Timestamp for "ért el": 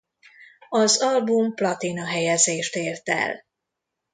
2.75-3.45